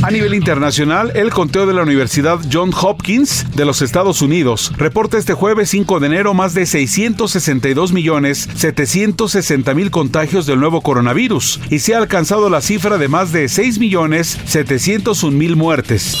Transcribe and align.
A 0.00 0.12
nivel 0.12 0.34
internacional, 0.34 1.10
el 1.16 1.30
conteo 1.30 1.66
de 1.66 1.74
la 1.74 1.82
Universidad 1.82 2.38
John 2.50 2.70
Hopkins 2.72 3.44
de 3.56 3.64
los 3.64 3.82
Estados 3.82 4.22
Unidos 4.22 4.72
reporta 4.76 5.18
este 5.18 5.34
jueves 5.34 5.70
5 5.70 5.98
de 5.98 6.06
enero 6.06 6.34
más 6.34 6.54
de 6.54 6.66
662 6.66 7.92
millones 7.92 8.48
760 8.54 9.74
mil 9.74 9.90
contagios 9.90 10.46
del 10.46 10.60
nuevo 10.60 10.82
coronavirus 10.82 11.60
y 11.68 11.80
se 11.80 11.96
ha 11.96 11.98
alcanzado 11.98 12.48
la 12.48 12.60
cifra 12.60 12.96
de 12.96 13.08
más 13.08 13.32
de 13.32 13.48
6 13.48 13.80
millones 13.80 14.38
701 14.44 15.36
mil 15.36 15.56
muertes. 15.56 16.16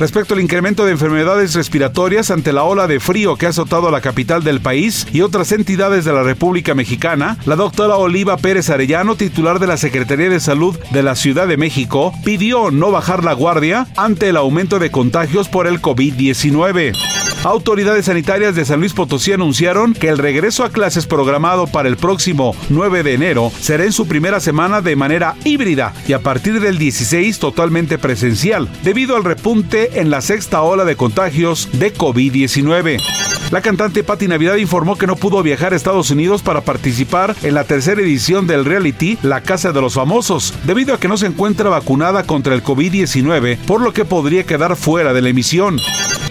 Respecto 0.00 0.32
al 0.32 0.40
incremento 0.40 0.86
de 0.86 0.92
enfermedades 0.92 1.54
respiratorias 1.54 2.30
ante 2.30 2.54
la 2.54 2.64
ola 2.64 2.86
de 2.86 3.00
frío 3.00 3.36
que 3.36 3.44
ha 3.44 3.50
azotado 3.50 3.90
la 3.90 4.00
capital 4.00 4.42
del 4.42 4.60
país 4.60 5.06
y 5.12 5.20
otras 5.20 5.52
entidades 5.52 6.06
de 6.06 6.12
la 6.14 6.22
República 6.22 6.74
Mexicana, 6.74 7.36
la 7.44 7.54
doctora 7.54 7.96
Oliva 7.96 8.38
Pérez 8.38 8.70
Arellano, 8.70 9.14
titular 9.14 9.58
de 9.58 9.66
la 9.66 9.76
Secretaría 9.76 10.30
de 10.30 10.40
Salud 10.40 10.78
de 10.90 11.02
la 11.02 11.16
Ciudad 11.16 11.46
de 11.46 11.58
México, 11.58 12.14
pidió 12.24 12.70
no 12.70 12.90
bajar 12.90 13.19
la 13.24 13.32
guardia 13.32 13.86
ante 13.96 14.28
el 14.28 14.36
aumento 14.36 14.78
de 14.78 14.90
contagios 14.90 15.48
por 15.48 15.66
el 15.66 15.80
COVID-19. 15.80 16.94
Autoridades 17.42 18.04
sanitarias 18.04 18.54
de 18.54 18.66
San 18.66 18.80
Luis 18.80 18.92
Potosí 18.92 19.32
anunciaron 19.32 19.94
que 19.94 20.08
el 20.08 20.18
regreso 20.18 20.62
a 20.62 20.70
clases 20.70 21.06
programado 21.06 21.66
para 21.66 21.88
el 21.88 21.96
próximo 21.96 22.54
9 22.68 23.02
de 23.02 23.14
enero 23.14 23.50
será 23.58 23.84
en 23.84 23.92
su 23.92 24.06
primera 24.06 24.40
semana 24.40 24.82
de 24.82 24.94
manera 24.94 25.36
híbrida 25.44 25.94
y 26.06 26.12
a 26.12 26.20
partir 26.20 26.60
del 26.60 26.76
16 26.76 27.38
totalmente 27.38 27.96
presencial, 27.96 28.68
debido 28.82 29.16
al 29.16 29.24
repunte 29.24 30.00
en 30.00 30.10
la 30.10 30.20
sexta 30.20 30.60
ola 30.60 30.84
de 30.84 30.96
contagios 30.96 31.70
de 31.72 31.94
COVID-19. 31.94 33.00
La 33.50 33.62
cantante 33.62 34.04
Patti 34.04 34.28
Navidad 34.28 34.56
informó 34.56 34.96
que 34.96 35.08
no 35.08 35.16
pudo 35.16 35.42
viajar 35.42 35.72
a 35.72 35.76
Estados 35.76 36.10
Unidos 36.10 36.40
para 36.42 36.60
participar 36.60 37.34
en 37.42 37.54
la 37.54 37.64
tercera 37.64 38.00
edición 38.00 38.46
del 38.46 38.64
reality 38.64 39.18
La 39.22 39.40
Casa 39.40 39.72
de 39.72 39.80
los 39.80 39.94
Famosos, 39.94 40.54
debido 40.64 40.94
a 40.94 41.00
que 41.00 41.08
no 41.08 41.16
se 41.16 41.26
encuentra 41.26 41.68
vacunada 41.68 42.22
contra 42.22 42.54
el 42.54 42.62
COVID-19, 42.62 43.09
por 43.66 43.80
lo 43.80 43.92
que 43.92 44.04
podría 44.04 44.44
quedar 44.44 44.76
fuera 44.76 45.12
de 45.12 45.20
la 45.20 45.30
emisión. 45.30 45.78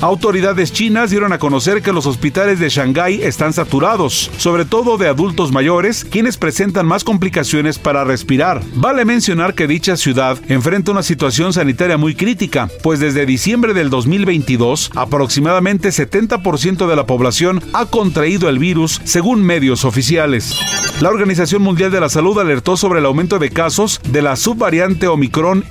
Autoridades 0.02 0.72
chinas 0.72 1.09
dieron 1.09 1.33
a 1.33 1.39
conocer 1.39 1.81
que 1.81 1.91
los 1.91 2.05
hospitales 2.05 2.58
de 2.59 2.69
Shanghái 2.69 3.22
están 3.22 3.52
saturados, 3.52 4.31
sobre 4.38 4.63
todo 4.63 4.97
de 4.97 5.09
adultos 5.09 5.52
mayores, 5.52 6.05
quienes 6.05 6.38
presentan 6.38 6.85
más 6.85 7.03
complicaciones 7.03 7.80
para 7.80 8.05
respirar. 8.05 8.61
Vale 8.75 9.03
mencionar 9.03 9.55
que 9.55 9.67
dicha 9.67 9.97
ciudad 9.97 10.38
enfrenta 10.47 10.94
una 10.94 11.03
situación 11.03 11.52
sanitaria 11.52 11.97
muy 11.97 12.16
crítica, 12.16 12.69
pues 12.81 13.02
desde 13.02 13.25
diciembre 13.25 13.73
del 13.73 13.89
2022, 13.89 14.91
aproximadamente 14.95 15.89
70% 15.89 16.88
de 16.88 16.95
la 16.95 17.05
población 17.05 17.61
ha 17.73 17.85
contraído 17.85 18.47
el 18.47 18.57
virus, 18.57 19.02
según 19.03 19.44
medios 19.44 19.83
oficiales. 19.83 20.55
La 21.02 21.09
Organización 21.09 21.61
Mundial 21.61 21.91
de 21.91 22.00
la 22.00 22.09
Salud 22.09 22.39
alertó 22.39 22.77
sobre 22.77 23.00
el 23.00 23.05
aumento 23.05 23.38
de 23.38 23.50
casos 23.50 24.00
de 24.09 24.22
la 24.22 24.38
subvariante 24.38 25.07
Omicron 25.07 25.66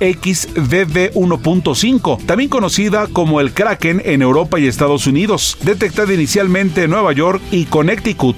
XBB1.5, 0.98 2.26
también 2.26 2.50
conocida 2.50 3.06
como 3.12 3.40
el 3.40 3.52
Kraken 3.52 4.02
en 4.04 4.22
Europa 4.22 4.58
y 4.58 4.66
Estados 4.66 5.06
Unidos, 5.06 5.56
detectada 5.62 6.12
inicialmente 6.12 6.82
en 6.84 6.90
Nueva 6.90 7.12
York 7.12 7.40
y 7.50 7.66
Connecticut. 7.66 8.36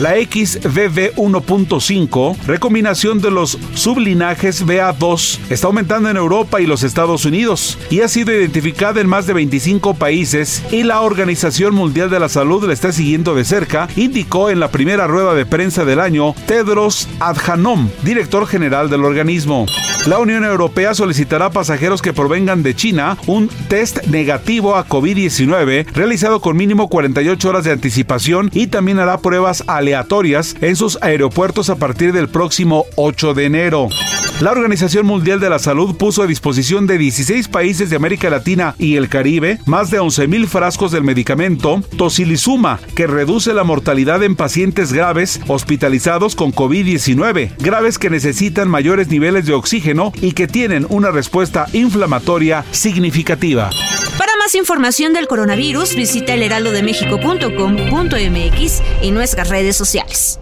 La 0.00 0.16
XBB1.5, 0.16 2.36
recombinación 2.46 3.20
de 3.20 3.30
los 3.30 3.58
sublinajes 3.74 4.66
BA2, 4.66 5.38
está 5.50 5.66
aumentando 5.68 6.10
en 6.10 6.16
Europa 6.16 6.60
y 6.60 6.66
los 6.66 6.82
Estados 6.82 7.24
Unidos 7.24 7.78
y 7.90 8.00
ha 8.00 8.08
sido 8.08 8.32
identificada 8.32 9.00
en 9.00 9.06
más 9.06 9.28
de 9.28 9.34
25 9.34 9.94
países 9.94 10.64
y 10.72 10.82
la 10.82 11.02
Organización 11.02 11.72
Mundial 11.74 12.10
de 12.10 12.18
la 12.18 12.28
Salud 12.28 12.66
la 12.66 12.72
está 12.72 12.90
siguiendo 12.90 13.34
de 13.34 13.44
cerca, 13.44 13.86
indicó 13.94 14.50
en 14.50 14.58
la 14.60 14.72
primera 14.72 15.06
rueda 15.06 15.34
de 15.34 15.46
prensa 15.46 15.84
del 15.84 16.00
año 16.00 16.34
Tedros 16.46 17.06
Adhanom, 17.20 17.88
director 18.02 18.46
general 18.46 18.90
del 18.90 19.04
organismo. 19.04 19.66
La 20.06 20.18
Unión 20.18 20.44
Europea 20.44 20.94
solicitará 20.94 21.50
pasajeros 21.50 22.01
que 22.02 22.12
provengan 22.12 22.62
de 22.62 22.74
China 22.76 23.16
un 23.26 23.48
test 23.68 24.06
negativo 24.08 24.76
a 24.76 24.86
COVID-19 24.86 25.86
realizado 25.92 26.40
con 26.40 26.56
mínimo 26.56 26.88
48 26.88 27.48
horas 27.48 27.64
de 27.64 27.72
anticipación 27.72 28.50
y 28.52 28.66
también 28.66 28.98
hará 28.98 29.18
pruebas 29.18 29.64
aleatorias 29.66 30.56
en 30.60 30.76
sus 30.76 30.98
aeropuertos 31.00 31.70
a 31.70 31.76
partir 31.76 32.12
del 32.12 32.28
próximo 32.28 32.84
8 32.96 33.34
de 33.34 33.44
enero. 33.46 33.88
La 34.42 34.50
Organización 34.50 35.06
Mundial 35.06 35.38
de 35.38 35.48
la 35.48 35.60
Salud 35.60 35.96
puso 35.96 36.20
a 36.20 36.26
disposición 36.26 36.88
de 36.88 36.98
16 36.98 37.46
países 37.46 37.90
de 37.90 37.96
América 37.96 38.28
Latina 38.28 38.74
y 38.76 38.96
el 38.96 39.08
Caribe 39.08 39.60
más 39.66 39.92
de 39.92 40.00
11.000 40.00 40.48
frascos 40.48 40.90
del 40.90 41.04
medicamento 41.04 41.80
tocilizuma, 41.96 42.80
que 42.96 43.06
reduce 43.06 43.54
la 43.54 43.62
mortalidad 43.62 44.20
en 44.24 44.34
pacientes 44.34 44.92
graves 44.92 45.40
hospitalizados 45.46 46.34
con 46.34 46.52
COVID-19, 46.52 47.56
graves 47.58 48.00
que 48.00 48.10
necesitan 48.10 48.68
mayores 48.68 49.06
niveles 49.06 49.46
de 49.46 49.52
oxígeno 49.52 50.10
y 50.20 50.32
que 50.32 50.48
tienen 50.48 50.88
una 50.88 51.12
respuesta 51.12 51.66
inflamatoria 51.72 52.64
significativa. 52.72 53.70
Para 54.18 54.36
más 54.38 54.56
información 54.56 55.12
del 55.12 55.28
coronavirus, 55.28 55.94
visita 55.94 56.34
elheraldodemexico.com.mx 56.34 58.82
y 59.02 59.12
nuestras 59.12 59.50
redes 59.50 59.76
sociales. 59.76 60.41